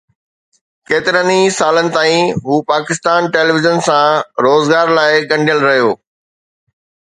ڪيترن 0.87 1.29
سالن 1.57 1.87
تائين 1.97 2.25
هو 2.47 2.55
پاڪستان 2.71 3.21
ٽيليويزن 3.37 3.77
سان 3.89 4.09
روزگار 4.47 4.95
لاءِ 4.97 5.23
ڳنڍيل 5.33 5.65
رهيو 5.69 5.95